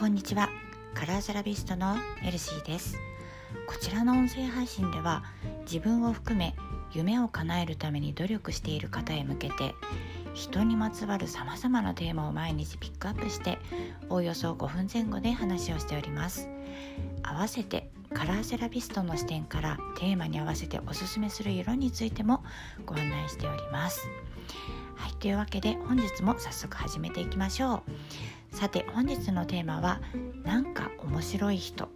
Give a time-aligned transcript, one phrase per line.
[0.00, 0.48] こんにちは。
[0.94, 1.94] カラーセラピストの
[2.24, 2.98] エルシーです。
[3.66, 5.24] こちらの音声配信では
[5.70, 6.56] 自分を含め
[6.94, 9.74] 夢を叶えるために努力している方へ向けて
[10.32, 13.58] 人にまつわるさまざまなテーマを毎日ピックアップして
[14.08, 16.48] おおよそ5分前後で話をしております。
[17.22, 22.42] 合わせてカラーセラピストの視点からテーマに合わせておすすめする色についても
[22.86, 24.08] ご案内しております。
[24.96, 28.39] はいというわけで本日も早速始めていきましょう。
[28.52, 30.00] さて本日のテーマは
[30.44, 31.88] 「なんか面白い人」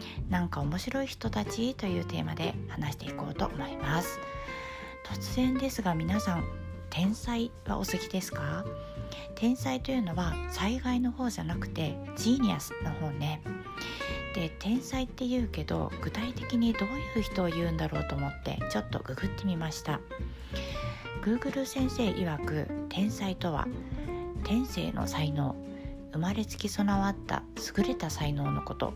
[0.28, 4.18] 「なんか面白い人たち」というテーマで話していこうと思います。
[5.04, 6.44] 突然ですが皆さん
[6.90, 8.64] 天才はお好きですか？
[9.34, 13.40] 天才というのは災害の方じゃなくてジーニアスの方ね。
[14.34, 20.00] で天才って言うけど具体的にどういう人を言うんだろうと思ってちょっとググってみました。
[21.22, 23.66] Google 先生曰く天才とは
[24.44, 25.56] 天性の才能。
[26.12, 27.42] 生まれつき備わった
[27.76, 28.94] 優れた才能のこと。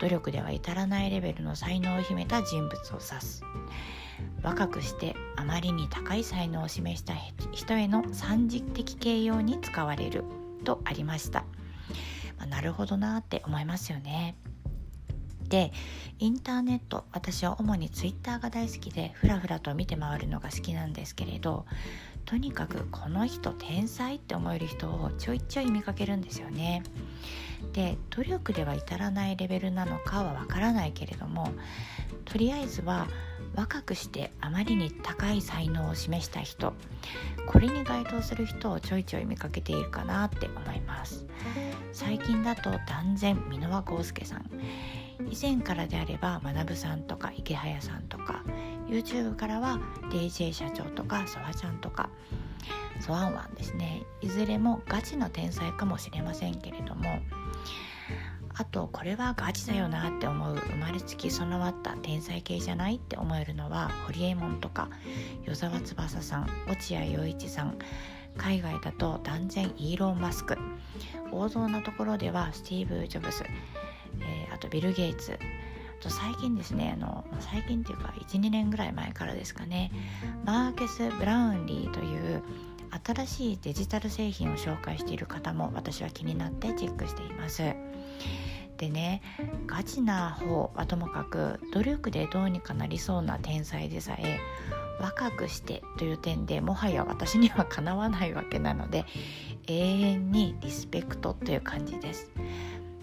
[0.00, 3.42] 努力では至らないレベルの才能を秘めた人物を指す。
[4.42, 7.14] 若くしてあまりに高い才能を示した
[7.52, 10.24] 人への三次的形容に使われる
[10.64, 11.44] とありました、
[12.38, 14.34] まあ、なるほどなって思いますよね。
[15.50, 15.72] で
[16.20, 21.66] インターネット私は主にツイッターが大好きでふらふらと見て回るのが好きなんですけれど
[22.24, 26.82] とにかくこの人天才って思える人をちょいちょい見かけるんですよね。
[27.72, 31.52] で努力では至らないレベルなのかはわからないけれども
[32.24, 33.06] とりあえずは
[33.54, 36.72] 若くしてあまりに高い才能を示した人
[37.46, 41.26] これに該当する人をちょいちょい見かけているかなって思います
[41.92, 44.50] 最近だと断然箕輪康介さん
[45.30, 48.44] 以前からであれば学さんとか池早さんとか
[48.88, 49.78] YouTube からは
[50.10, 52.10] DJ 社長とかソワちゃんとか
[53.00, 54.02] ソワンワンですね。
[54.20, 57.20] いずれもガチの天才かもしれませんけれども
[58.54, 64.90] あとこれはガチだよなって思う生まれつき備わった天才系じゃないって思えるのはホリエモンとか
[65.46, 67.78] 与沢翼さん落合陽一さん
[68.36, 70.56] 海外だと断然イーロン・マスク。
[71.32, 73.44] 王道なところではスティーブ・ジョブス、
[74.20, 75.38] えー、あとビル・ゲイツ。
[76.00, 79.92] と最近ですねあの最近っていうか12年ぐらい前からですかね
[80.46, 82.42] マーケス・ブラウンリーという
[83.04, 87.62] 新しいデジタル製品を紹介している方も私は気になってチェックしています。
[88.78, 89.20] でね
[89.66, 94.40] ガチな方はともかく努力でどうにかなりそうな天才でさえ
[94.98, 99.04] 若くしてという点でもはや私にはかなわないわけなので
[99.66, 102.30] 永遠にリスペクトという感じです。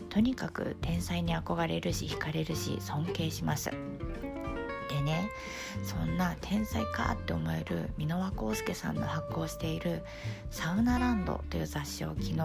[0.10, 3.72] とにかく天才に憧れるし惹かれるし尊敬します。
[4.90, 5.30] でね
[5.84, 10.04] そんな天才かって思える箕輪康介さんの発行している
[10.50, 12.36] 「サウナランド」という雑誌を昨日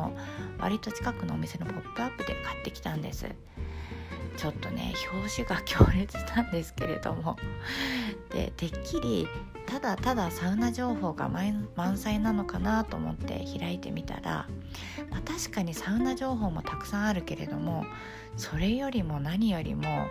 [0.58, 3.26] 割と近くのお店の「ポップアップで買ってきたんです。
[4.36, 7.36] ちょっとね表紙が強烈なんですけれども。
[8.30, 9.28] でてっきり
[9.66, 14.48] ただただサウナ情報が満載なのかなと思って開いてみたら、
[15.10, 17.84] まあ、確かにサウナ情報もたくさんあるけれども
[18.36, 20.08] それよりも何よりも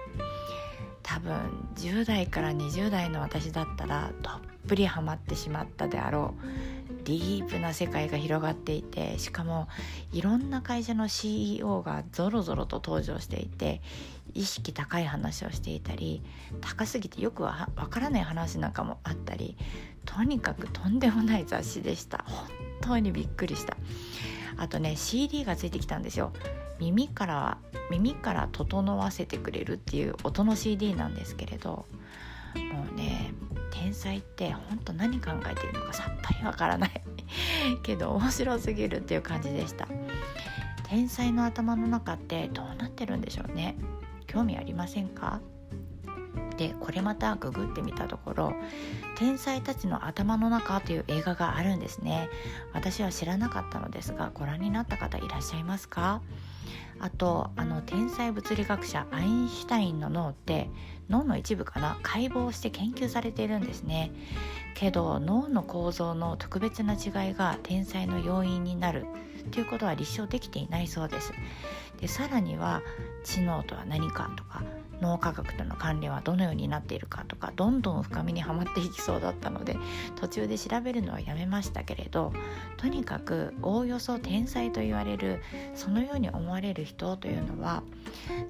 [1.03, 1.33] 多分
[1.75, 4.33] 10代から20代の私だったらどっ
[4.67, 6.80] ぷりハマってしまったであろう。
[7.03, 9.67] ディープな世界が広がっていてしかも
[10.11, 13.81] いろんな会社の CEO がぞろぞろと登場していて
[14.33, 16.21] 意識高い話をしていたり
[16.61, 19.57] 高すぎてよくわからない話なんかもあったり
[20.05, 22.23] とにかくとんでもない雑誌でした。
[22.27, 22.47] 本
[22.81, 23.77] 当にびっくりした。
[24.57, 26.33] あとね CD がついてきたんですよ。
[26.79, 27.57] 耳から
[27.91, 31.85] 耳から整わせてくれるっていう音の CD なんですけれど
[32.55, 33.33] もうね
[33.71, 36.91] 天才って本当何考えてるのかさっぱりわからない。
[37.83, 39.87] けど面白すぎるっていう感じでした。
[40.83, 43.77] 天才の頭の中ってどうなってるんでしょうね。
[44.27, 45.39] 興味ありませんか？
[46.57, 48.53] でこれまたググってみたところ
[49.17, 52.29] 「天才たちの頭の中」という映画があるんですね。
[52.73, 56.21] 私は知らなかったのですがご覧になった方いらっしゃいますか？
[56.99, 60.69] あとあの天才物理学者アインシュタインの脳って
[61.09, 61.97] 脳の一部かな？
[62.03, 64.11] 解剖して研究されているんですね。
[64.75, 69.05] けど脳の構造の特別な違いが天才の要因になる。
[69.51, 71.33] ということは立証できていないそうです。
[71.99, 72.81] でさらには
[73.23, 74.63] 知能とは何かとか
[75.01, 79.75] 脳科学との関連はどのようになっているかとかどんどん深みにはまっていきそうだったので
[80.15, 82.31] 途中で調べるのはやめましたけれど
[82.77, 85.41] とにかくおおよそ天才と言われる
[85.73, 87.83] そのように思われる人というのは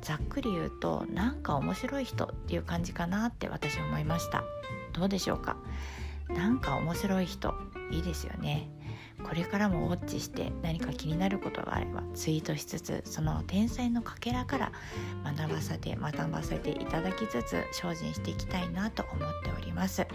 [0.02, 4.44] ざっくり言うとなんか面白い人っていう感じかなって私思いました。
[4.94, 5.56] どうでしょうか？
[6.30, 7.54] なか面白い人
[7.92, 8.70] いいですよね。
[9.28, 14.72] これからもウォッチして何か気になることがあればツイートしつつその天才のかけらから
[15.24, 20.06] 学ばせて学ばせていただきつつ精進していきたいなと思っております。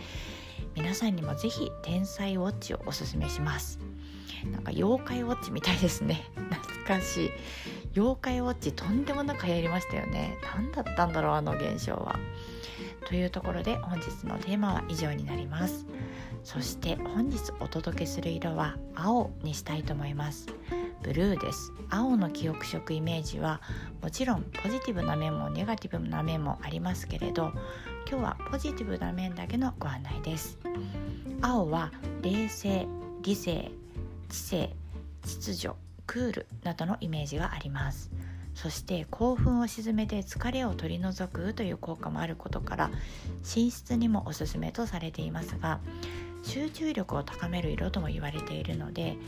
[0.75, 3.79] 皆さんにもぜひ天才ウォッチをおすすめします。
[4.51, 6.25] なんか妖怪ウォッチみたいですね。
[6.51, 7.31] 懐かしい。
[7.97, 10.37] 妖怪ウォッチとんでもなく流行りましたよね。
[10.55, 12.19] 何だったんだろうあの現象は。
[13.07, 15.87] というところで本日のテーマは以上になります。
[16.45, 20.47] そして本日お届けする色は青にしたいと思います。
[21.03, 21.73] ブルーです。
[21.89, 23.63] 青の記憶色イメージは
[24.03, 27.53] もちろんポジティブな面もネガティブな面もありますけれど
[28.11, 30.59] 今日はポジティブな面だけのご案内です。
[31.41, 31.91] 青は
[32.21, 32.87] 冷静
[33.23, 33.71] 理性
[34.29, 34.77] 知性
[35.25, 35.86] 秩序。
[36.07, 38.11] クールなどのイメージがあります。
[38.55, 42.91] そして興奮を鎮めて疲れを取り除くという効果もあることから
[43.55, 45.79] 寝室にもおすすめとされていますが
[46.43, 49.19] 集中力を高める色とも言われているので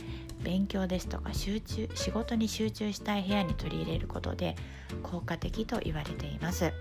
[0.41, 4.55] 勉強ですとか集中仕事に集中したい部屋に取り入れることで
[5.03, 6.73] 効果的と言われています。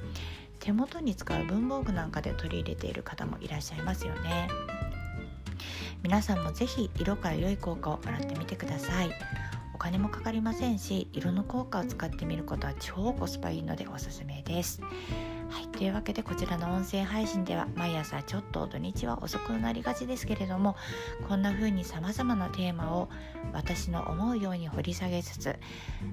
[0.59, 4.49] 手元に使う文房具なんかで取り入れている方もいらっしゃいますよね。
[6.03, 9.48] 皆さんも是非色から良い効果をもらってみてください。
[9.79, 14.81] お金もかかりませんし色の効果を使ってみることは超コスパいいのでおすすめです。
[15.51, 20.75] はい、というわけでこちらの音声配信では毎朝ちょっと土日は遅くなりがちですけれども
[21.29, 23.09] こんな風にさまざまなテーマを
[23.53, 25.57] 私の思うように掘り下げつつ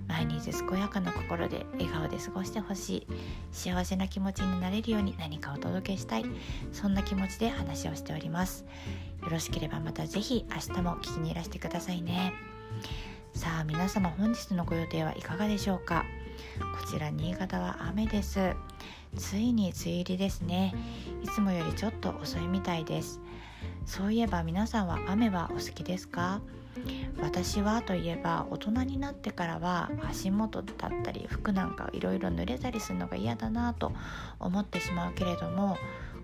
[0.08, 3.08] 毎日健やかな心で笑顔で過ごしてほしい
[3.52, 6.26] 幸せな気持ちになれるように何かお届けしたい
[6.72, 8.64] そんな気持ちで話をしております。
[9.24, 12.32] よろしければまた是非明日も聞きにいらしてくださいね。
[13.36, 16.06] さあ皆様本日のご予定はいかがでしょうか？
[16.82, 18.56] こちら新潟は雨です。
[19.18, 20.74] ついに梅雨入りですね。
[21.22, 23.20] いつもよりちょっと遅いみたいです。
[23.86, 26.40] そういえば皆さんは雨はお好きですか？
[27.22, 33.92] 私はといえば大人になってからは足元だったり服なんかいろいろ濡れたりするのが嫌だなと
[34.40, 35.78] 思ってしまうけれども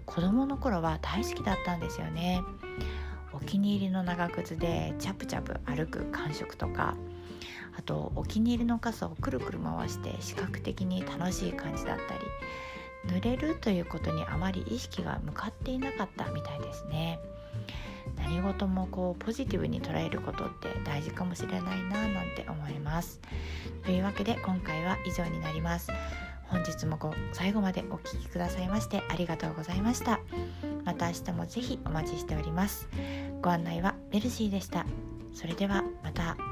[0.05, 2.41] 子供の頃は大好きだったんですよね。
[3.33, 6.95] お気に入りの長靴でチャプチャプ歩く感触とか
[7.77, 17.19] あとお気に入りの傘をくるくる回して視覚的に楽しい感じだったり濡れるということにあまり意識が向かっていなかったみたいですね。
[18.17, 23.19] 何事もこうポジティブに捉えることって大事かもしれないなぁなんて思います。
[23.83, 25.91] というわけで今回は以上になります。
[26.47, 30.19] 本日もご最後までお聴きくださいましてありがとうございました。
[30.83, 32.87] また明日もぜひお待ちしております。
[33.41, 34.85] ご案内はメルシーでした。
[35.33, 36.50] それではまた。